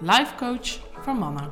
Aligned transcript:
life 0.00 0.34
coach 0.36 0.80
voor 1.00 1.14
mannen. 1.14 1.50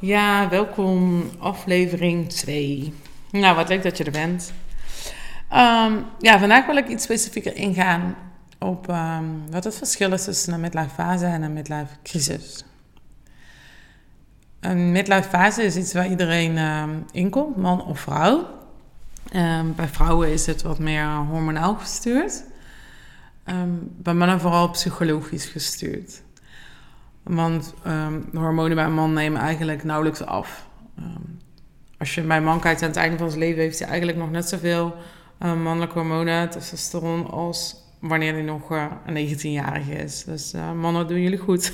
Ja, 0.00 0.48
welkom 0.48 1.22
aflevering 1.38 2.28
2. 2.28 2.94
Nou, 3.30 3.56
wat 3.56 3.68
leuk 3.68 3.82
dat 3.82 3.96
je 3.96 4.04
er 4.04 4.10
bent. 4.10 4.52
Ehm, 5.48 5.92
ja, 6.18 6.38
vandaag 6.38 6.66
wil 6.66 6.76
ik 6.76 6.88
iets 6.88 7.04
specifieker 7.04 7.56
ingaan 7.56 8.16
op 8.58 8.88
ehm, 8.88 9.24
wat 9.50 9.64
het 9.64 9.74
verschil 9.74 10.12
is 10.12 10.24
tussen 10.24 10.52
een 10.52 10.60
midlife 10.60 10.94
fase 10.94 11.26
en 11.26 11.42
een 11.42 11.52
midlife 11.52 11.94
crisis. 12.02 12.64
Een 14.60 14.92
midlife 14.92 15.28
fase 15.28 15.62
is 15.62 15.76
iets 15.76 15.92
waar 15.92 16.08
iedereen 16.08 16.58
um, 16.58 17.06
in 17.12 17.30
komt, 17.30 17.56
man 17.56 17.84
of 17.84 18.00
vrouw. 18.00 18.46
bij 19.76 19.88
vrouwen 19.88 20.32
is 20.32 20.46
het 20.46 20.62
wat 20.62 20.78
meer 20.78 21.06
hormonaal 21.06 21.74
gestuurd. 21.74 22.44
Bij 23.98 24.14
mannen 24.14 24.40
vooral 24.40 24.70
psychologisch 24.70 25.46
gestuurd. 25.46 26.22
Want 27.22 27.74
de 27.82 28.38
hormonen 28.38 28.76
bij 28.76 28.84
een 28.84 28.94
man 28.94 29.12
nemen 29.12 29.40
eigenlijk 29.40 29.84
nauwelijks 29.84 30.22
af. 30.22 30.66
als 31.98 32.14
je 32.14 32.22
bij 32.22 32.36
een 32.36 32.44
man 32.44 32.60
kijkt 32.60 32.82
aan 32.82 32.88
het 32.88 32.96
einde 32.96 33.18
van 33.18 33.28
zijn 33.28 33.40
leven, 33.40 33.62
heeft 33.62 33.78
hij 33.78 33.88
eigenlijk 33.88 34.18
nog 34.18 34.30
net 34.30 34.48
zoveel 34.48 34.96
uh, 35.42 35.62
mannelijke 35.62 35.98
hormonen, 35.98 36.50
testosteron, 36.50 37.30
als 37.30 37.76
wanneer 38.00 38.32
hij 38.32 38.42
nog 38.42 38.72
uh, 38.72 38.86
een 39.06 39.28
19-jarige 39.28 39.92
is. 39.92 40.24
Dus 40.24 40.54
uh, 40.54 40.72
mannen, 40.72 41.08
doen 41.08 41.20
jullie 41.20 41.38
goed. 41.38 41.72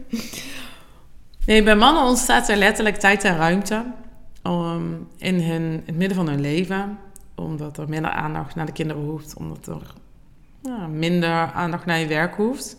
nee, 1.46 1.62
bij 1.62 1.76
mannen 1.76 2.02
ontstaat 2.02 2.48
er 2.48 2.56
letterlijk 2.56 2.96
tijd 2.96 3.24
en 3.24 3.36
ruimte 3.36 3.84
in, 5.16 5.40
hun, 5.40 5.62
in 5.62 5.82
het 5.86 5.96
midden 5.96 6.16
van 6.16 6.28
hun 6.28 6.40
leven. 6.40 6.98
Omdat 7.34 7.78
er 7.78 7.88
minder 7.88 8.10
aandacht 8.10 8.54
naar 8.54 8.66
de 8.66 8.72
kinderen 8.72 9.02
hoeft. 9.02 9.36
Omdat 9.36 9.66
er 9.66 9.94
minder 10.90 11.52
aandacht 11.52 11.86
naar 11.86 11.98
je 11.98 12.06
werk 12.06 12.34
hoeft. 12.34 12.74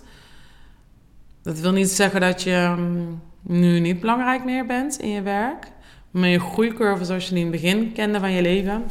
Dat 1.42 1.60
wil 1.60 1.72
niet 1.72 1.90
zeggen 1.90 2.22
dat 2.22 2.44
je 2.44 2.76
um, 2.78 3.22
nu 3.42 3.80
niet 3.80 4.00
belangrijk 4.00 4.46
meer 4.46 4.66
bent 4.66 5.00
in 5.00 5.10
je 5.10 5.22
werk. 5.22 5.68
Maar 6.12 6.28
je 6.28 6.40
groeicurve 6.40 7.06
zoals 7.06 7.28
je 7.28 7.34
die 7.34 7.46
in 7.46 7.52
het 7.52 7.62
begin 7.62 7.92
kende 7.92 8.20
van 8.20 8.32
je 8.32 8.42
leven... 8.42 8.84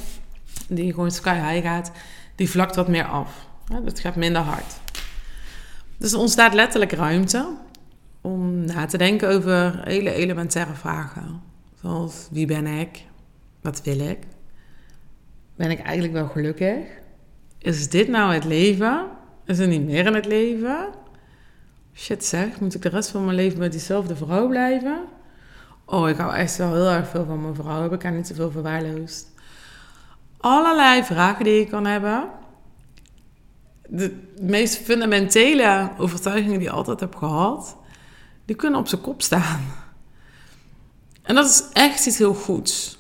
die 0.69 0.93
gewoon 0.93 1.11
sky 1.11 1.35
high 1.35 1.67
gaat 1.67 1.93
die 2.35 2.51
vlakt 2.51 2.77
wat 2.77 2.89
meer 2.89 3.05
af. 3.05 3.49
Dat 3.85 4.01
gaat 4.01 4.17
minder 4.17 4.43
hard. 4.43 4.81
Dus 5.97 6.13
er 6.13 6.19
ontstaat 6.19 6.55
letterlijk 6.55 6.93
ruimte 6.93 7.57
om 8.21 8.65
na 8.65 8.87
te 8.87 8.99
denken 8.99 9.29
over 9.29 9.81
hele 9.85 10.13
elementaire 10.13 10.75
vragen. 10.75 11.43
Zoals 11.81 12.29
wie 12.31 12.47
ben 12.47 12.67
ik? 12.67 13.05
Wat 13.61 13.83
wil 13.83 13.99
ik? 13.99 14.19
Ben 15.57 15.71
ik 15.71 15.81
eigenlijk 15.81 16.13
wel 16.13 16.29
gelukkig? 16.29 17.00
Is 17.61 17.89
dit 17.89 18.09
nou 18.09 18.35
het 18.35 18.45
leven? 18.45 19.07
Is 19.45 19.59
er 19.59 19.69
niet 19.69 19.85
meer 19.85 20.07
in 20.07 20.15
het 20.15 20.27
leven? 20.27 20.89
Shit 21.95 22.25
zeg, 22.25 22.61
moet 22.61 22.75
ik 22.75 22.83
de 22.83 22.89
rest 22.89 23.11
van 23.11 23.25
mijn 23.25 23.37
leven 23.37 23.59
met 23.59 23.73
diezelfde 23.73 24.17
vrouw 24.17 24.49
blijven? 24.49 25.05
Oh, 25.85 26.09
ik 26.09 26.17
hou 26.17 26.35
echt 26.35 26.57
wel 26.57 26.75
heel 26.75 26.91
erg 26.91 27.09
veel 27.09 27.25
van 27.25 27.43
mijn 27.43 27.55
vrouw. 27.55 27.83
Heb 27.83 27.93
ik 27.93 28.03
haar 28.03 28.13
niet 28.13 28.27
zoveel 28.27 28.51
verwaarloosd? 28.51 29.31
allerlei 30.41 31.05
vragen 31.05 31.45
die 31.45 31.55
je 31.55 31.67
kan 31.67 31.87
hebben. 31.87 32.29
De 33.87 34.29
meest 34.41 34.77
fundamentele 34.77 35.91
overtuigingen 35.99 36.59
die 36.59 36.69
je 36.69 36.75
altijd 36.75 37.01
hebt 37.01 37.17
gehad, 37.17 37.77
die 38.45 38.57
kunnen 38.57 38.81
op 38.81 38.89
zijn 38.89 39.01
kop 39.01 39.23
staan. 39.23 39.61
En 41.23 41.35
dat 41.35 41.47
is 41.47 41.65
echt 41.73 42.07
iets 42.07 42.19
heel 42.19 42.35
goeds. 42.35 42.99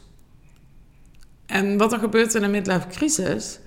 En 1.46 1.78
wat 1.78 1.92
er 1.92 1.98
gebeurt 1.98 2.34
in 2.34 2.42
een 2.42 2.50
midlife 2.50 2.86
crisis, 2.86 3.58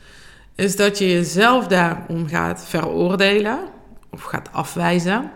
is 0.56 0.76
dat 0.76 0.98
je 0.98 1.12
jezelf 1.12 1.68
daarom 1.68 2.28
gaat 2.28 2.66
veroordelen 2.66 3.60
of 4.10 4.22
gaat 4.22 4.52
afwijzen. 4.52 5.32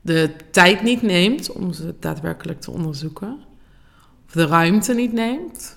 De 0.00 0.36
tijd 0.50 0.82
niet 0.82 1.02
neemt 1.02 1.52
om 1.52 1.72
ze 1.72 1.94
daadwerkelijk 2.00 2.60
te 2.60 2.70
onderzoeken. 2.70 3.38
Of 4.26 4.32
de 4.32 4.46
ruimte 4.46 4.94
niet 4.94 5.12
neemt 5.12 5.76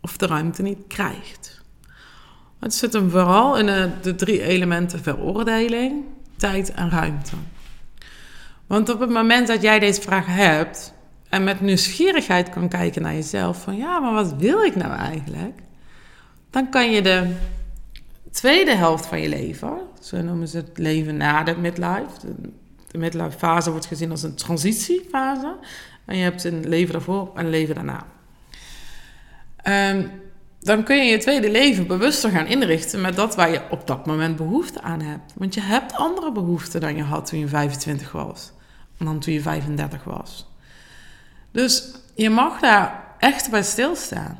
of 0.00 0.16
de 0.16 0.26
ruimte 0.26 0.62
niet 0.62 0.78
krijgt. 0.88 1.60
Het 2.58 2.74
zit 2.74 2.92
hem 2.92 3.10
vooral 3.10 3.58
in 3.58 3.66
de, 3.66 3.90
de 4.02 4.14
drie 4.14 4.42
elementen 4.42 5.02
veroordeling, 5.02 6.04
tijd 6.36 6.72
en 6.72 6.90
ruimte. 6.90 7.36
Want 8.66 8.88
op 8.88 9.00
het 9.00 9.10
moment 9.10 9.46
dat 9.46 9.62
jij 9.62 9.78
deze 9.78 10.00
vraag 10.00 10.26
hebt 10.26 10.92
en 11.28 11.44
met 11.44 11.60
nieuwsgierigheid 11.60 12.48
kan 12.48 12.68
kijken 12.68 13.02
naar 13.02 13.14
jezelf, 13.14 13.62
van 13.62 13.76
ja, 13.76 14.00
maar 14.00 14.12
wat 14.12 14.34
wil 14.34 14.62
ik 14.62 14.76
nou 14.76 14.92
eigenlijk? 14.92 15.60
Dan 16.50 16.70
kan 16.70 16.90
je 16.90 17.02
de 17.02 17.34
tweede 18.30 18.74
helft 18.74 19.06
van 19.06 19.20
je 19.20 19.28
leven, 19.28 19.78
zo 20.00 20.22
noemen 20.22 20.48
ze 20.48 20.56
het 20.56 20.78
leven 20.78 21.16
na 21.16 21.42
de 21.42 21.56
midlife. 21.56 22.20
De, 22.20 22.34
de 22.90 22.98
midlife 22.98 23.38
fase 23.38 23.70
wordt 23.70 23.86
gezien 23.86 24.10
als 24.10 24.22
een 24.22 24.34
transitiefase. 24.34 25.56
En 26.04 26.16
je 26.16 26.22
hebt 26.22 26.44
een 26.44 26.68
leven 26.68 26.92
daarvoor 26.92 27.30
en 27.34 27.44
een 27.44 27.50
leven 27.50 27.74
daarna. 27.74 28.06
Um, 29.92 30.10
dan 30.66 30.82
kun 30.82 30.96
je 30.96 31.10
je 31.10 31.18
tweede 31.18 31.50
leven 31.50 31.86
bewuster 31.86 32.30
gaan 32.30 32.46
inrichten 32.46 33.00
met 33.00 33.16
dat 33.16 33.34
waar 33.34 33.50
je 33.50 33.60
op 33.70 33.86
dat 33.86 34.06
moment 34.06 34.36
behoefte 34.36 34.82
aan 34.82 35.00
hebt. 35.00 35.32
Want 35.34 35.54
je 35.54 35.60
hebt 35.60 35.92
andere 35.92 36.32
behoeften 36.32 36.80
dan 36.80 36.96
je 36.96 37.02
had 37.02 37.26
toen 37.26 37.38
je 37.38 37.48
25 37.48 38.12
was. 38.12 38.52
En 38.98 39.06
dan 39.06 39.18
toen 39.18 39.32
je 39.32 39.40
35 39.40 40.04
was. 40.04 40.46
Dus 41.50 41.94
je 42.14 42.30
mag 42.30 42.60
daar 42.60 43.04
echt 43.18 43.50
bij 43.50 43.62
stilstaan. 43.62 44.36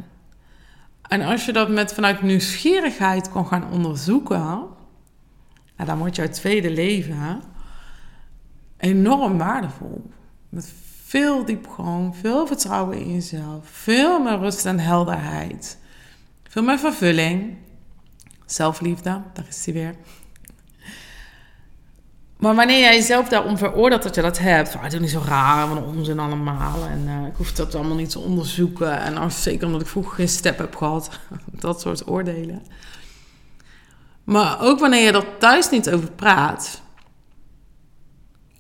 En 1.09 1.23
als 1.23 1.45
je 1.45 1.53
dat 1.53 1.69
met 1.69 1.95
vanuit 1.95 2.23
nieuwsgierigheid 2.23 3.31
kan 3.31 3.47
gaan 3.47 3.71
onderzoeken, 3.71 4.65
dan 5.77 5.99
wordt 5.99 6.17
jouw 6.17 6.29
tweede 6.29 6.71
leven 6.71 7.43
enorm 8.77 9.39
waardevol. 9.39 10.11
Met 10.49 10.73
veel 11.05 11.45
diepgang, 11.45 12.17
veel 12.17 12.47
vertrouwen 12.47 12.99
in 12.99 13.13
jezelf, 13.13 13.69
veel 13.69 14.23
meer 14.23 14.39
rust 14.39 14.67
en 14.67 14.79
helderheid, 14.79 15.79
veel 16.49 16.63
meer 16.63 16.79
vervulling, 16.79 17.57
zelfliefde, 18.47 19.23
daar 19.33 19.47
is 19.49 19.63
die 19.63 19.75
weer. 19.75 19.95
Maar 22.37 22.55
wanneer 22.55 22.79
jij 22.79 22.95
jezelf 22.95 23.29
daarom 23.29 23.59
veroordeelt 23.59 24.03
dat 24.03 24.15
je 24.15 24.23
dat 24.23 24.39
hebt, 24.39 24.69
van, 24.69 24.85
is 24.85 24.99
niet 24.99 25.11
zo 25.11 25.23
raar, 25.27 25.69
wat 25.69 25.77
een 25.77 25.85
onzin 25.85 26.19
allemaal. 26.19 26.85
En 26.85 27.03
uh, 27.07 27.27
ik 27.27 27.37
hoef 27.37 27.53
dat 27.53 27.75
allemaal 27.75 27.97
niet 27.97 28.11
te 28.11 28.19
onderzoeken. 28.19 29.01
En 29.01 29.17
als, 29.17 29.43
zeker 29.43 29.67
omdat 29.67 29.81
ik 29.81 29.87
vroeger 29.87 30.15
geen 30.15 30.29
step 30.29 30.59
heb 30.59 30.77
gehad. 30.77 31.11
dat 31.47 31.81
soort 31.81 32.09
oordelen. 32.09 32.63
Maar 34.25 34.61
ook 34.61 34.81
wanneer 34.81 35.03
je 35.03 35.13
er 35.13 35.39
thuis 35.39 35.71
niet 35.71 35.91
over 35.91 36.11
praat. 36.11 36.83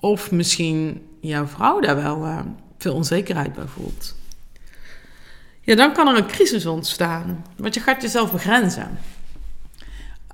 Of 0.00 0.30
misschien 0.30 1.06
jouw 1.20 1.46
vrouw 1.46 1.80
daar 1.80 1.96
wel 1.96 2.26
uh, 2.26 2.38
veel 2.78 2.94
onzekerheid 2.94 3.54
bij 3.54 3.66
voelt. 3.66 4.14
Ja, 5.60 5.74
dan 5.74 5.92
kan 5.92 6.08
er 6.08 6.16
een 6.16 6.26
crisis 6.26 6.66
ontstaan. 6.66 7.44
Want 7.56 7.74
je 7.74 7.80
gaat 7.80 8.02
jezelf 8.02 8.32
begrenzen. 8.32 8.98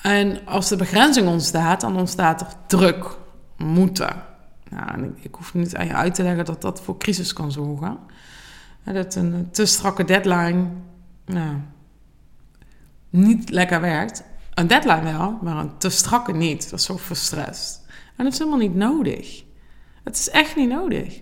En 0.02 0.46
als 0.46 0.68
de 0.68 0.76
begrenzing 0.76 1.28
ontstaat, 1.28 1.80
dan 1.80 1.96
ontstaat 1.96 2.40
er 2.40 2.46
druk, 2.66 3.16
moeten. 3.64 4.24
Nou, 4.68 5.04
ik, 5.04 5.24
ik, 5.24 5.34
hoef 5.34 5.54
niet 5.54 5.76
aan 5.76 5.86
je 5.86 5.94
uit 5.94 6.14
te 6.14 6.22
leggen 6.22 6.44
dat 6.44 6.62
dat 6.62 6.82
voor 6.82 6.98
crisis 6.98 7.32
kan 7.32 7.52
zorgen. 7.52 7.98
Dat 8.84 9.14
een 9.14 9.48
te 9.50 9.66
strakke 9.66 10.04
deadline 10.04 10.66
nou, 11.26 11.56
niet 13.10 13.50
lekker 13.50 13.80
werkt. 13.80 14.24
Een 14.54 14.66
deadline 14.66 15.02
wel, 15.02 15.38
maar 15.42 15.56
een 15.56 15.78
te 15.78 15.90
strakke 15.90 16.32
niet. 16.32 16.70
Dat 16.70 16.78
is 16.78 16.86
zo 16.86 16.96
verstrest. 16.96 17.80
En 18.16 18.24
dat 18.24 18.32
is 18.32 18.38
helemaal 18.38 18.60
niet 18.60 18.74
nodig. 18.74 19.44
Het 20.04 20.18
is 20.18 20.30
echt 20.30 20.56
niet 20.56 20.68
nodig. 20.68 21.20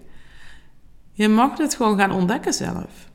Je 1.12 1.28
mag 1.28 1.56
dit 1.56 1.74
gewoon 1.74 1.98
gaan 1.98 2.12
ontdekken 2.12 2.52
zelf. 2.52 3.08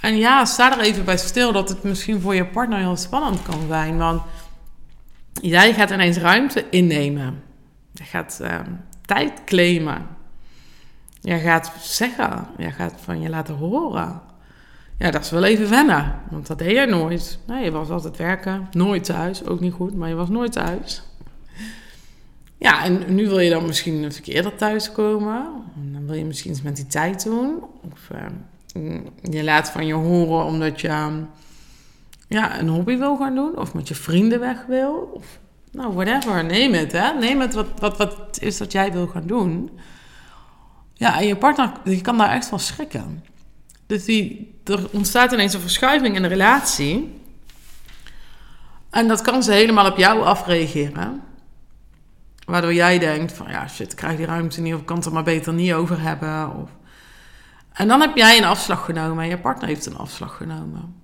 En 0.00 0.16
ja, 0.16 0.44
sta 0.44 0.72
er 0.72 0.84
even 0.84 1.04
bij 1.04 1.16
stil 1.16 1.52
dat 1.52 1.68
het 1.68 1.82
misschien 1.82 2.20
voor 2.20 2.34
je 2.34 2.46
partner 2.46 2.78
heel 2.78 2.96
spannend 2.96 3.42
kan 3.42 3.60
zijn. 3.68 3.98
Want 3.98 4.22
jij 5.40 5.74
gaat 5.74 5.90
ineens 5.90 6.16
ruimte 6.16 6.68
innemen. 6.70 7.42
Je 7.98 8.04
gaat 8.04 8.38
uh, 8.42 8.60
tijd 9.04 9.44
claimen. 9.44 10.06
Je 11.20 11.38
gaat 11.38 11.72
zeggen. 11.80 12.46
Je 12.56 12.70
gaat 12.70 12.94
van 12.96 13.20
je 13.20 13.28
laten 13.28 13.54
horen. 13.54 14.20
Ja, 14.98 15.10
dat 15.10 15.24
is 15.24 15.30
wel 15.30 15.44
even 15.44 15.70
wennen. 15.70 16.14
Want 16.30 16.46
dat 16.46 16.58
deed 16.58 16.76
je 16.76 16.86
nooit. 16.86 17.38
Nee, 17.46 17.64
je 17.64 17.70
was 17.70 17.88
altijd 17.88 18.16
werken. 18.16 18.68
Nooit 18.72 19.04
thuis. 19.04 19.46
Ook 19.46 19.60
niet 19.60 19.72
goed, 19.72 19.94
maar 19.94 20.08
je 20.08 20.14
was 20.14 20.28
nooit 20.28 20.52
thuis. 20.52 21.02
Ja, 22.58 22.84
en 22.84 23.14
nu 23.14 23.28
wil 23.28 23.38
je 23.38 23.50
dan 23.50 23.66
misschien 23.66 24.02
een 24.02 24.12
stuk 24.12 24.26
eerder 24.26 24.56
thuiskomen. 24.56 25.46
Dan 25.74 26.06
wil 26.06 26.14
je 26.14 26.24
misschien 26.24 26.50
iets 26.50 26.62
met 26.62 26.76
die 26.76 26.86
tijd 26.86 27.24
doen. 27.24 27.62
Of 27.92 28.08
uh, 28.12 29.00
je 29.22 29.44
laat 29.44 29.70
van 29.70 29.86
je 29.86 29.94
horen 29.94 30.44
omdat 30.44 30.80
je 30.80 30.88
ja, 32.28 32.60
een 32.60 32.68
hobby 32.68 32.96
wil 32.96 33.16
gaan 33.16 33.34
doen. 33.34 33.58
Of 33.58 33.74
met 33.74 33.88
je 33.88 33.94
vrienden 33.94 34.40
weg 34.40 34.66
wil. 34.66 35.10
Of 35.14 35.38
nou, 35.72 35.92
whatever. 35.92 36.44
Neem 36.44 36.72
het, 36.72 36.92
hè. 36.92 37.12
Neem 37.12 37.40
het 37.40 37.54
wat, 37.54 37.66
wat, 37.78 37.96
wat 37.96 38.38
is 38.40 38.56
dat 38.56 38.72
jij 38.72 38.92
wil 38.92 39.06
gaan 39.06 39.26
doen. 39.26 39.78
Ja, 40.94 41.18
en 41.18 41.26
je 41.26 41.36
partner, 41.36 41.72
je 41.84 42.00
kan 42.00 42.18
daar 42.18 42.30
echt 42.30 42.46
van 42.46 42.60
schrikken. 42.60 43.24
Dus 43.86 44.04
die, 44.04 44.54
er 44.64 44.88
ontstaat 44.90 45.32
ineens 45.32 45.54
een 45.54 45.60
verschuiving 45.60 46.16
in 46.16 46.22
de 46.22 46.28
relatie. 46.28 47.20
En 48.90 49.08
dat 49.08 49.20
kan 49.20 49.42
ze 49.42 49.52
helemaal 49.52 49.90
op 49.90 49.96
jou 49.96 50.22
afreageren. 50.22 51.22
Waardoor 52.44 52.74
jij 52.74 52.98
denkt 52.98 53.32
van 53.32 53.50
ja, 53.50 53.68
shit, 53.68 53.90
ik 53.90 53.96
krijg 53.96 54.16
die 54.16 54.26
ruimte 54.26 54.60
niet 54.60 54.74
of 54.74 54.80
ik 54.80 54.86
kan 54.86 54.96
het 54.96 55.06
er 55.06 55.12
maar 55.12 55.22
beter 55.22 55.52
niet 55.52 55.72
over 55.72 56.00
hebben. 56.00 56.56
Of... 56.56 56.70
En 57.72 57.88
dan 57.88 58.00
heb 58.00 58.16
jij 58.16 58.38
een 58.38 58.44
afslag 58.44 58.84
genomen 58.84 59.24
en 59.24 59.30
je 59.30 59.38
partner 59.38 59.68
heeft 59.68 59.86
een 59.86 59.96
afslag 59.96 60.36
genomen. 60.36 60.94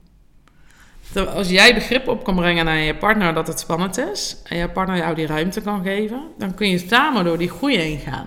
Als 1.34 1.48
jij 1.48 1.74
begrip 1.74 2.08
op 2.08 2.24
kan 2.24 2.34
brengen 2.34 2.64
naar 2.64 2.78
je 2.78 2.96
partner 2.96 3.34
dat 3.34 3.46
het 3.46 3.60
spannend 3.60 3.98
is 3.98 4.36
en 4.44 4.56
je 4.56 4.70
partner 4.70 4.96
jou 4.96 5.14
die 5.14 5.26
ruimte 5.26 5.60
kan 5.60 5.82
geven, 5.82 6.30
dan 6.38 6.54
kun 6.54 6.68
je 6.68 6.78
samen 6.78 7.24
door 7.24 7.38
die 7.38 7.50
groei 7.50 7.76
heen 7.76 7.98
gaan. 7.98 8.26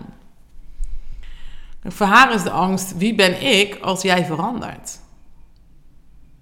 Voor 1.83 2.07
haar 2.07 2.33
is 2.33 2.44
de 2.44 2.51
angst: 2.51 2.97
wie 2.97 3.15
ben 3.15 3.41
ik 3.41 3.75
als 3.81 4.01
jij 4.01 4.25
verandert? 4.25 5.00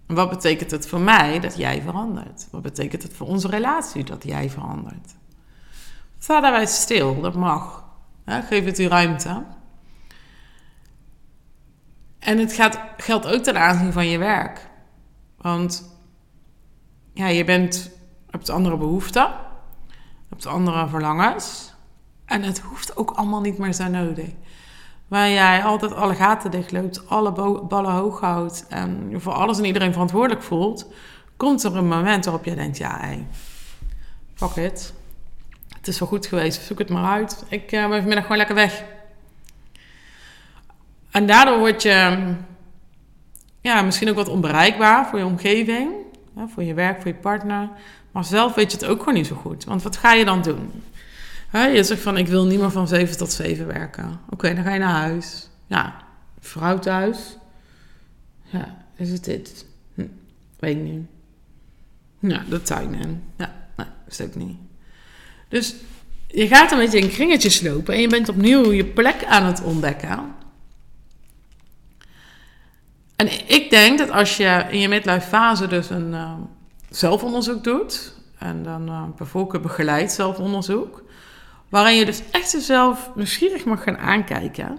Wat 0.08 0.30
betekent 0.30 0.72
het 0.72 0.88
voor 0.88 1.00
mij 1.00 1.40
dat 1.40 1.58
jij 1.58 1.82
verandert? 1.82 2.48
Wat 2.52 2.62
betekent 2.62 3.04
het 3.04 3.14
voor 3.14 3.28
onze 3.28 3.48
relatie 3.48 4.04
dat 4.04 4.24
jij 4.24 4.50
verandert? 4.50 5.16
Sta 6.20 6.42
daarbij 6.42 6.66
stil, 6.66 7.22
dat 7.22 7.36
mag. 7.36 7.84
geef 8.26 8.66
het 8.66 8.76
die 8.76 8.88
ruimte. 8.88 9.44
En 12.20 12.38
het 12.38 12.54
gaat, 12.54 12.80
geldt 12.98 13.28
ook 13.28 13.44
ten 13.44 13.58
aanzien 13.58 13.94
van 13.94 14.08
je 14.08 14.18
werk. 14.18 14.70
Want 15.38 15.95
ja, 17.16 17.28
je 17.28 17.44
bent, 17.44 17.92
hebt 18.30 18.50
andere 18.50 18.78
behoeften, 18.78 19.28
hebt 20.30 20.46
andere 20.46 20.88
verlangens. 20.88 21.74
En 22.26 22.44
het 22.44 22.60
hoeft 22.60 22.98
ook 22.98 23.12
allemaal 23.12 23.42
niet 23.42 23.58
meer 23.58 23.74
zo 23.74 23.88
nodig. 23.88 24.30
Waar 25.08 25.30
jij 25.30 25.64
altijd 25.64 25.94
alle 25.94 26.16
gaten 26.16 26.52
dichtloopt, 26.52 27.10
alle 27.10 27.32
ballen 27.68 27.92
hoog 27.92 28.20
houdt 28.20 28.66
en 28.68 29.12
voor 29.16 29.34
alles 29.34 29.58
en 29.58 29.66
iedereen 29.66 29.92
verantwoordelijk 29.92 30.44
voelt, 30.44 30.88
komt 31.38 31.64
er 31.64 31.76
een 31.76 31.88
moment 31.88 32.26
waarop 32.26 32.46
je 32.46 32.56
denkt: 32.56 32.78
ja, 32.78 32.98
hey, 33.00 33.28
fuck 34.34 34.56
it. 34.56 34.94
Het 35.78 35.88
is 35.88 36.00
wel 36.00 36.08
goed 36.08 36.26
geweest, 36.26 36.62
zoek 36.62 36.80
het 36.80 36.90
maar 36.90 37.12
uit. 37.12 37.46
Ik 37.50 37.72
uh, 37.72 37.88
ben 37.88 37.98
vanmiddag 37.98 38.22
gewoon 38.22 38.38
lekker 38.38 38.56
weg. 38.56 38.84
En 41.12 41.26
daardoor 41.26 41.58
word 41.58 41.82
je 41.82 42.18
ja, 43.62 43.82
misschien 43.82 44.10
ook 44.10 44.16
wat 44.16 44.30
onbereikbaar 44.30 45.08
voor 45.08 45.20
je 45.20 45.26
omgeving, 45.26 45.92
voor 46.48 46.64
je 46.64 46.74
werk, 46.74 47.02
voor 47.02 47.08
je 47.08 47.18
partner. 47.18 47.70
Maar 48.12 48.26
zelf 48.26 48.56
weet 48.56 48.72
je 48.72 48.78
het 48.78 48.88
ook 48.88 49.00
gewoon 49.00 49.14
niet 49.14 49.28
zo 49.28 49.36
goed. 49.36 49.64
Want 49.64 49.84
wat 49.84 49.98
ga 49.98 50.14
je 50.14 50.26
dan 50.26 50.42
doen? 50.42 50.72
je 51.52 51.84
zegt 51.84 52.02
van, 52.02 52.18
ik 52.18 52.28
wil 52.28 52.46
niet 52.46 52.60
meer 52.60 52.72
van 52.72 52.88
7 52.88 53.18
tot 53.18 53.32
7 53.32 53.68
werken. 53.68 54.20
Oké, 54.30 54.56
dan 54.56 54.64
ga 54.64 54.74
je 54.74 54.80
naar 54.80 55.02
huis. 55.02 55.50
Ja, 55.68 55.96
vrouw 56.40 56.80
thuis. 56.80 57.38
Ja, 58.44 58.86
is 58.96 59.10
het 59.10 59.24
dit? 59.24 59.66
Hm, 59.94 60.08
weet 60.60 60.76
ik 60.76 60.84
niet. 60.84 61.06
Ja, 62.20 62.44
de 62.50 62.62
tuin 62.62 62.94
in. 62.94 63.24
Ja, 63.38 63.54
nee, 63.78 63.88
is 64.08 64.22
ook 64.22 64.36
niet. 64.36 64.58
Dus 65.48 65.76
je 66.28 66.48
gaat 66.48 66.72
een 66.72 66.78
beetje 66.78 67.00
in 67.00 67.10
kringetjes 67.10 67.62
lopen 67.62 67.94
en 67.94 68.02
je 68.02 68.08
bent 68.08 68.30
opnieuw 68.30 68.72
je 68.72 68.86
plek 68.86 69.26
aan 69.26 69.46
het 69.46 69.64
ontdekken. 69.64 70.34
En 73.16 73.50
ik 73.50 73.70
denk 73.70 73.98
dat 73.98 74.12
als 74.12 74.38
je 74.38 74.66
in 74.70 74.80
je 74.80 74.88
midlife 74.88 75.28
fase 75.28 75.68
dus 75.68 75.90
een 75.90 76.12
uh, 76.12 76.34
zelfonderzoek 76.90 77.64
doet, 77.64 78.14
en 78.38 78.64
dan 78.64 79.14
bijvoorbeeld 79.18 79.64
begeleid 79.64 80.12
zelfonderzoek, 80.12 81.04
waarin 81.70 81.96
je 81.96 82.06
dus 82.06 82.22
echt 82.32 82.52
jezelf 82.52 83.12
nieuwsgierig 83.16 83.66
mag 83.66 83.84
gaan 83.84 83.98
aankijken, 83.98 84.78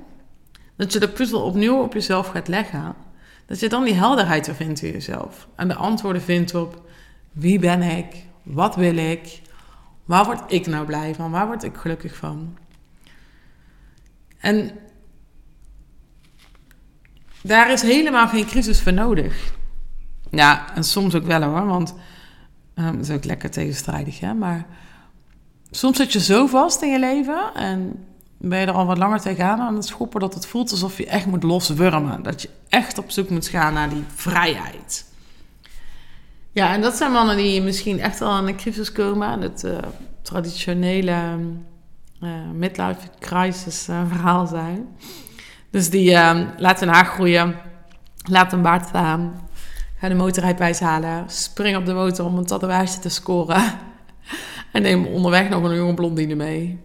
dat 0.77 0.93
je 0.93 0.99
de 0.99 1.09
puzzel 1.09 1.43
opnieuw 1.43 1.83
op 1.83 1.93
jezelf 1.93 2.29
gaat 2.29 2.49
leggen, 2.49 2.95
dat 3.47 3.61
je 3.61 3.69
dan 3.69 3.85
die 3.85 3.95
helderheid 3.95 4.47
weer 4.47 4.55
vindt 4.55 4.83
in 4.83 4.93
jezelf 4.93 5.49
en 5.57 5.69
de 5.69 5.75
antwoorden 5.75 6.23
vindt 6.23 6.55
op 6.55 6.83
wie 7.33 7.59
ben 7.59 7.83
ik, 7.83 8.25
wat 8.43 8.77
wil 8.77 8.97
ik, 8.97 9.41
waar 10.05 10.25
word 10.25 10.43
ik 10.47 10.67
nou 10.67 10.87
blij 10.87 11.15
van, 11.15 11.31
waar 11.31 11.47
word 11.47 11.63
ik 11.63 11.77
gelukkig 11.77 12.17
van. 12.17 12.57
En 14.39 14.71
daar 17.47 17.73
is 17.73 17.83
helemaal 17.83 18.29
geen 18.29 18.47
crisis 18.47 18.83
voor 18.83 18.93
nodig. 18.93 19.53
Ja, 20.31 20.75
en 20.75 20.85
soms 20.85 21.15
ook 21.15 21.25
wel 21.27 21.43
hoor, 21.43 21.67
want 21.67 21.95
um, 22.75 22.97
dat 22.97 23.09
is 23.09 23.15
ook 23.15 23.25
lekker 23.25 23.51
tegenstrijdig, 23.51 24.21
hè. 24.21 24.35
Maar 24.35 24.67
soms 25.71 25.97
zit 25.97 26.13
je 26.13 26.21
zo 26.21 26.47
vast 26.47 26.83
in 26.83 26.91
je 26.91 26.99
leven 26.99 27.55
en 27.55 28.07
ben 28.39 28.61
je 28.61 28.67
er 28.67 28.73
al 28.73 28.87
wat 28.87 28.99
langer 28.99 29.21
tegenaan 29.21 29.61
aan 29.61 29.75
het 29.75 29.87
schoppen... 29.87 30.21
dat 30.21 30.35
het 30.35 30.47
voelt 30.47 30.71
alsof 30.71 30.99
je 30.99 31.07
echt 31.07 31.27
moet 31.27 31.43
loswurmen. 31.43 32.23
Dat 32.23 32.43
je 32.43 32.49
echt 32.69 32.99
op 32.99 33.11
zoek 33.11 33.31
moet 33.31 33.49
gaan 33.49 33.73
naar 33.73 33.89
die 33.89 34.05
vrijheid. 34.15 35.05
Ja, 36.53 36.73
en 36.73 36.81
dat 36.81 36.97
zijn 36.97 37.13
mannen 37.13 37.37
die 37.37 37.63
misschien 37.63 38.01
echt 38.01 38.21
al 38.21 38.31
aan 38.31 38.49
een 38.49 38.57
crisis 38.57 38.93
komen. 38.93 39.41
Het 39.41 39.65
uh, 39.65 39.79
traditionele 40.23 41.39
uh, 42.21 42.31
midlife 42.55 43.09
crisis 43.19 43.89
uh, 43.89 44.01
verhaal 44.09 44.47
zijn. 44.47 44.87
Dus 45.77 45.91
die 45.91 46.11
uh, 46.11 46.41
laat 46.57 46.81
een 46.81 46.89
haar 46.89 47.07
groeien, 47.07 47.57
laat 48.23 48.53
een 48.53 48.63
baard 48.63 48.89
staan, 48.89 49.49
ga 49.99 50.09
de 50.09 50.15
motorrijbewijs 50.15 50.81
halen, 50.81 51.31
spring 51.31 51.77
op 51.77 51.87
de 51.87 51.93
motor 51.93 52.27
om 52.27 52.39
een 52.39 52.47
tatoeage 52.47 52.99
te 52.99 53.09
scoren 53.09 53.63
en 54.73 54.83
neem 54.83 55.07
onderweg 55.07 55.49
nog 55.49 55.63
een 55.63 55.77
jonge 55.77 55.95
blondine 55.95 56.35
mee. 56.35 56.81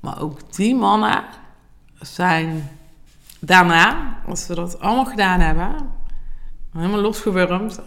Maar 0.00 0.20
ook 0.20 0.52
die 0.52 0.74
mannen 0.74 1.24
zijn 2.00 2.68
daarna, 3.38 4.18
als 4.26 4.46
ze 4.46 4.54
dat 4.54 4.80
allemaal 4.80 5.04
gedaan 5.04 5.40
hebben, 5.40 5.74
helemaal 6.72 7.00
losgewurmd, 7.00 7.80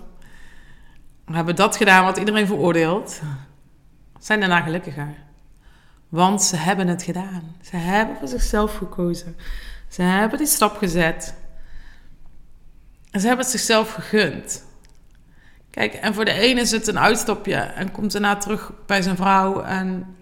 hebben 1.26 1.56
dat 1.56 1.76
gedaan 1.76 2.04
wat 2.04 2.18
iedereen 2.18 2.48
veroordeelt, 2.48 3.22
zijn 4.20 4.40
daarna 4.40 4.62
gelukkiger. 4.62 5.16
Want 6.10 6.42
ze 6.42 6.56
hebben 6.56 6.88
het 6.88 7.04
gedaan. 7.04 7.56
Ze 7.62 7.76
hebben 7.76 8.18
voor 8.18 8.28
zichzelf 8.28 8.76
gekozen. 8.76 9.36
Ze 9.92 10.02
hebben 10.02 10.38
die 10.38 10.48
stap 10.48 10.78
gezet. 10.78 11.34
En 13.12 13.20
ze 13.20 13.28
hebben 13.28 13.46
het 13.46 13.54
zichzelf 13.54 13.94
gegund. 13.94 14.64
Kijk, 15.70 15.94
en 15.94 16.14
voor 16.14 16.26
de 16.26 16.32
ene 16.32 16.62
is 16.62 16.72
het 16.72 16.88
een 16.88 17.00
uitstapje 17.00 17.56
en 17.56 17.92
komt 17.92 18.12
daarna 18.12 18.36
terug 18.36 18.72
bij 18.86 19.02
zijn 19.02 19.16
vrouw 19.16 19.62
en 19.62 20.16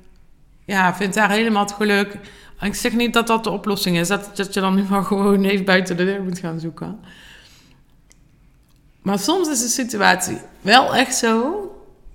ja, 0.65 0.95
vindt 0.95 1.15
daar 1.15 1.29
helemaal 1.29 1.63
het 1.63 1.73
geluk. 1.73 2.17
En 2.59 2.67
ik 2.67 2.75
zeg 2.75 2.93
niet 2.93 3.13
dat 3.13 3.27
dat 3.27 3.43
de 3.43 3.49
oplossing 3.49 3.97
is, 3.97 4.07
dat, 4.07 4.31
dat 4.35 4.53
je 4.53 4.59
dan 4.59 4.75
nu 4.75 4.83
maar 4.89 5.03
gewoon 5.03 5.43
even 5.43 5.65
buiten 5.65 5.97
de 5.97 6.05
deur 6.05 6.23
moet 6.23 6.39
gaan 6.39 6.59
zoeken. 6.59 6.99
Maar 9.01 9.19
soms 9.19 9.49
is 9.49 9.61
de 9.61 9.67
situatie 9.67 10.37
wel 10.61 10.95
echt 10.95 11.15
zo 11.15 11.63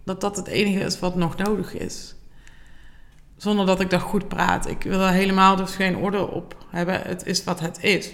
dat 0.05 0.21
dat 0.21 0.37
het 0.37 0.47
enige 0.47 0.85
is 0.85 0.99
wat 0.99 1.15
nog 1.15 1.37
nodig 1.37 1.75
is. 1.75 2.15
Zonder 3.37 3.67
dat 3.67 3.81
ik 3.81 3.91
dat 3.91 4.01
goed 4.01 4.29
praat. 4.29 4.69
Ik 4.69 4.83
wil 4.83 5.01
er 5.01 5.13
helemaal 5.13 5.57
dus 5.57 5.75
geen 5.75 5.97
orde 5.97 6.31
op 6.31 6.67
hebben. 6.71 7.03
Het 7.03 7.27
is 7.27 7.45
wat 7.45 7.61
het 7.61 7.83
is. 7.83 8.11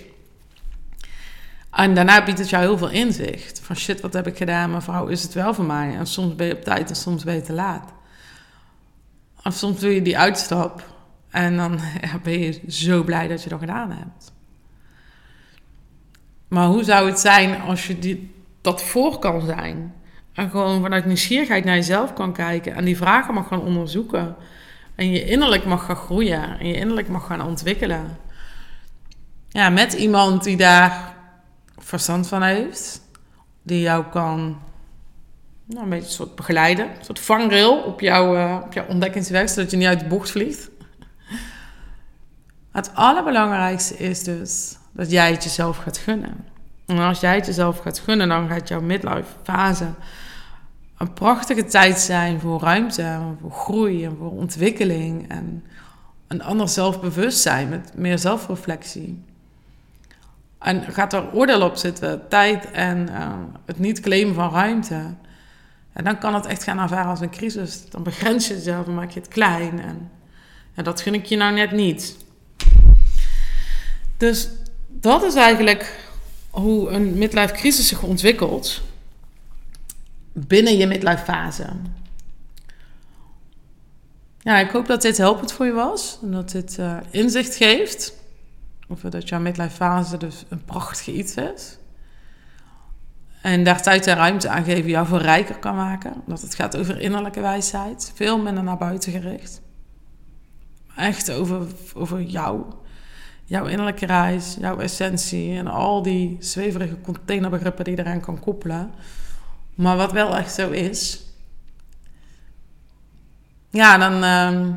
En 1.70 1.94
daarna 1.94 2.24
biedt 2.24 2.38
het 2.38 2.48
jou 2.48 2.62
heel 2.62 2.78
veel 2.78 2.90
inzicht. 2.90 3.60
Van 3.62 3.76
shit, 3.76 4.00
wat 4.00 4.12
heb 4.12 4.26
ik 4.26 4.36
gedaan? 4.36 4.70
Mevrouw, 4.70 5.06
is 5.06 5.22
het 5.22 5.32
wel 5.32 5.54
voor 5.54 5.64
mij? 5.64 5.96
En 5.96 6.06
soms 6.06 6.34
ben 6.34 6.46
je 6.46 6.56
op 6.56 6.64
tijd 6.64 6.88
en 6.88 6.96
soms 6.96 7.24
ben 7.24 7.34
je 7.34 7.40
te 7.40 7.52
laat. 7.52 7.92
Of 9.44 9.54
soms 9.54 9.80
doe 9.80 9.94
je 9.94 10.02
die 10.02 10.18
uitstap. 10.18 10.84
En 11.30 11.56
dan 11.56 11.80
ben 12.22 12.38
je 12.38 12.60
zo 12.68 13.02
blij 13.02 13.28
dat 13.28 13.42
je 13.42 13.48
dat 13.48 13.60
gedaan 13.60 13.90
hebt. 13.90 14.32
Maar 16.48 16.66
hoe 16.66 16.84
zou 16.84 17.08
het 17.08 17.18
zijn 17.18 17.60
als 17.60 17.86
je 17.86 17.98
die, 17.98 18.34
dat 18.60 18.82
voor 18.82 19.18
kan 19.18 19.40
zijn? 19.46 19.94
En 20.32 20.50
gewoon 20.50 20.82
vanuit 20.82 21.06
nieuwsgierigheid 21.06 21.64
naar 21.64 21.74
jezelf 21.74 22.12
kan 22.12 22.32
kijken. 22.32 22.74
En 22.74 22.84
die 22.84 22.96
vragen 22.96 23.34
mag 23.34 23.48
gaan 23.48 23.62
onderzoeken. 23.62 24.36
En 25.00 25.10
je 25.10 25.24
innerlijk 25.24 25.64
mag 25.64 25.84
gaan 25.84 25.96
groeien. 25.96 26.58
En 26.58 26.66
je 26.66 26.74
innerlijk 26.74 27.08
mag 27.08 27.26
gaan 27.26 27.42
ontwikkelen. 27.42 28.18
Ja, 29.48 29.68
met 29.68 29.92
iemand 29.92 30.44
die 30.44 30.56
daar 30.56 31.14
verstand 31.78 32.28
van 32.28 32.42
heeft. 32.42 33.00
Die 33.62 33.80
jou 33.80 34.04
kan 34.04 34.60
nou, 35.64 35.82
een 35.82 35.88
beetje 35.88 36.10
soort 36.10 36.34
begeleiden. 36.34 36.86
Een 36.86 37.04
soort 37.04 37.20
vangrail 37.20 37.82
op, 37.82 38.00
jouw 38.00 38.36
uh, 38.36 38.58
op 38.64 38.72
jouw 38.72 38.86
ontdekkingsweg. 38.86 39.48
Zodat 39.48 39.70
je 39.70 39.76
niet 39.76 39.86
uit 39.86 40.00
de 40.00 40.06
bocht 40.06 40.30
vliegt. 40.30 40.70
Het 42.72 42.94
allerbelangrijkste 42.94 43.96
is 43.96 44.22
dus 44.22 44.76
dat 44.92 45.10
jij 45.10 45.30
het 45.30 45.44
jezelf 45.44 45.76
gaat 45.76 45.98
gunnen. 45.98 46.46
En 46.86 46.98
als 46.98 47.20
jij 47.20 47.34
het 47.34 47.46
jezelf 47.46 47.78
gaat 47.78 47.98
gunnen, 47.98 48.28
dan 48.28 48.48
gaat 48.48 48.68
jouw 48.68 48.80
midlife 48.80 49.32
fase 49.42 49.88
een 51.00 51.12
prachtige 51.12 51.64
tijd 51.64 51.98
zijn 51.98 52.40
voor 52.40 52.60
ruimte, 52.60 53.18
voor 53.40 53.50
groei 53.50 54.04
en 54.04 54.16
voor 54.18 54.30
ontwikkeling 54.30 55.28
en 55.28 55.64
een 56.26 56.42
ander 56.42 56.68
zelfbewustzijn 56.68 57.68
met 57.68 57.92
meer 57.94 58.18
zelfreflectie. 58.18 59.22
En 60.58 60.82
gaat 60.82 61.12
er 61.12 61.32
oordeel 61.32 61.62
op 61.62 61.76
zitten, 61.76 62.28
tijd 62.28 62.70
en 62.70 63.08
uh, 63.10 63.32
het 63.66 63.78
niet 63.78 64.00
claimen 64.00 64.34
van 64.34 64.52
ruimte. 64.52 65.14
En 65.92 66.04
dan 66.04 66.18
kan 66.18 66.34
het 66.34 66.46
echt 66.46 66.62
gaan 66.62 66.78
ervaren 66.78 67.10
als 67.10 67.20
een 67.20 67.30
crisis. 67.30 67.90
Dan 67.90 68.02
begrens 68.02 68.48
je 68.48 68.54
jezelf, 68.54 68.84
dan 68.84 68.94
maak 68.94 69.10
je 69.10 69.20
het 69.20 69.28
klein. 69.28 69.80
En, 69.80 70.10
en 70.74 70.84
dat 70.84 71.02
vind 71.02 71.16
ik 71.16 71.24
je 71.24 71.36
nou 71.36 71.54
net 71.54 71.72
niet. 71.72 72.16
Dus 74.16 74.48
dat 74.88 75.22
is 75.22 75.34
eigenlijk 75.34 76.08
hoe 76.50 76.88
een 76.88 77.18
midlife 77.18 77.54
crisis 77.54 77.88
zich 77.88 78.02
ontwikkelt 78.02 78.82
binnen 80.32 80.76
je 80.76 80.86
midlife 80.86 81.24
fase. 81.24 81.66
Ja, 84.42 84.58
ik 84.58 84.70
hoop 84.70 84.86
dat 84.86 85.02
dit 85.02 85.16
helpend 85.16 85.52
voor 85.52 85.66
je 85.66 85.72
was 85.72 86.18
en 86.22 86.30
dat 86.30 86.50
dit 86.50 86.78
uh, 86.78 86.96
inzicht 87.10 87.56
geeft. 87.56 88.14
Of 88.88 89.00
dat 89.00 89.28
jouw 89.28 89.40
midlife 89.40 89.76
fase 89.76 90.16
dus 90.16 90.44
een 90.48 90.64
prachtig 90.64 91.06
iets 91.06 91.34
is. 91.34 91.78
En 93.42 93.64
daar 93.64 93.82
tijd 93.82 94.06
en 94.06 94.16
ruimte 94.16 94.48
aan 94.48 94.64
geven 94.64 94.90
jou 94.90 95.06
voor 95.06 95.20
rijker 95.20 95.58
kan 95.58 95.74
maken. 95.74 96.22
Dat 96.26 96.40
het 96.40 96.54
gaat 96.54 96.76
over 96.76 97.00
innerlijke 97.00 97.40
wijsheid. 97.40 98.12
Veel 98.14 98.38
minder 98.38 98.62
naar 98.62 98.76
buiten 98.76 99.12
gericht. 99.12 99.60
Echt 100.96 101.30
over, 101.30 101.66
over 101.94 102.20
jou. 102.22 102.62
Jouw 103.44 103.66
innerlijke 103.66 104.06
reis, 104.06 104.56
jouw 104.60 104.78
essentie 104.78 105.58
en 105.58 105.66
al 105.66 106.02
die 106.02 106.36
zweverige 106.40 107.00
containerbegrippen 107.00 107.84
die 107.84 107.98
eraan 107.98 108.20
kan 108.20 108.40
koppelen. 108.40 108.90
Maar 109.80 109.96
wat 109.96 110.12
wel 110.12 110.36
echt 110.36 110.52
zo 110.52 110.70
is. 110.70 111.20
Ja, 113.70 113.98
dan. 113.98 114.24
Uh, 114.24 114.74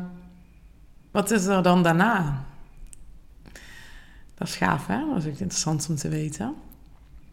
wat 1.10 1.30
is 1.30 1.44
er 1.44 1.62
dan 1.62 1.82
daarna? 1.82 2.44
Dat 4.34 4.48
is 4.48 4.56
gaaf, 4.56 4.86
hè? 4.86 4.98
Dat 5.08 5.16
is 5.16 5.24
ook 5.24 5.38
interessant 5.38 5.88
om 5.88 5.96
te 5.96 6.08
weten. 6.08 6.54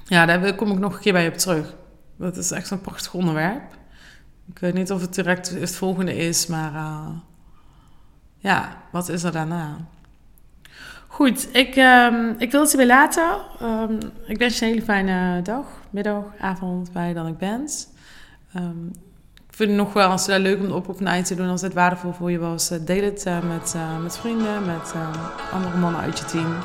Ja, 0.05 0.25
daar 0.25 0.55
kom 0.55 0.71
ik 0.71 0.79
nog 0.79 0.93
een 0.93 0.99
keer 0.99 1.13
bij 1.13 1.27
op 1.27 1.33
terug. 1.33 1.75
Dat 2.15 2.37
is 2.37 2.51
echt 2.51 2.67
zo'n 2.67 2.81
prachtig 2.81 3.13
onderwerp. 3.13 3.77
Ik 4.45 4.59
weet 4.59 4.73
niet 4.73 4.91
of 4.91 5.01
het 5.01 5.13
direct 5.13 5.49
het 5.49 5.75
volgende 5.75 6.15
is, 6.15 6.47
maar 6.47 6.73
uh, 6.73 7.09
ja, 8.37 8.81
wat 8.91 9.09
is 9.09 9.23
er 9.23 9.31
daarna? 9.31 9.77
Goed, 11.21 11.55
ik, 11.55 11.75
um, 11.75 12.35
ik 12.37 12.51
wil 12.51 12.61
het 12.61 12.71
je 12.71 12.77
weer 12.77 12.85
laten. 12.85 13.41
Um, 13.61 13.97
ik 14.25 14.37
wens 14.37 14.59
je 14.59 14.65
een 14.65 14.71
hele 14.71 14.83
fijne 14.83 15.41
dag, 15.41 15.65
middag, 15.89 16.23
avond, 16.39 16.91
waar 16.91 17.07
je 17.07 17.13
dan 17.13 17.27
ook 17.27 17.37
bent. 17.37 17.93
Um, 18.55 18.91
ik 19.47 19.55
vind 19.55 19.69
het 19.69 19.79
nog 19.79 19.93
wel 19.93 20.09
als 20.09 20.25
leuk 20.25 20.59
om 20.59 20.67
de 20.67 20.73
oproep 20.73 20.99
naar 20.99 21.23
te 21.23 21.35
doen. 21.35 21.49
Als 21.49 21.61
het 21.61 21.73
waardevol 21.73 22.11
voor 22.11 22.31
je 22.31 22.39
was, 22.39 22.67
deel 22.67 23.03
het 23.03 23.25
uh, 23.27 23.37
met, 23.47 23.75
met 24.01 24.17
vrienden, 24.17 24.65
met 24.65 24.93
andere 25.53 25.77
mannen 25.77 26.01
uit 26.01 26.19
je 26.19 26.25
team. 26.25 26.55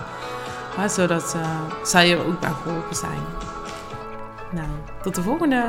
Zodat 0.88 1.36
zij 1.82 2.12
er 2.12 2.26
ook 2.26 2.40
bij 2.40 2.50
geholpen 2.50 2.96
zijn. 2.96 3.22
Nou, 4.52 4.68
tot 5.02 5.14
de 5.14 5.22
volgende! 5.22 5.64